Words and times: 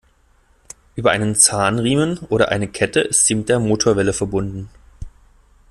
Über 0.95 1.11
einen 1.11 1.35
Zahnriemen 1.35 2.17
oder 2.17 2.49
eine 2.49 2.67
Kette 2.67 3.01
ist 3.01 3.25
sie 3.27 3.35
mit 3.35 3.49
der 3.49 3.59
Motorwelle 3.59 4.13
verbunden. 4.13 4.67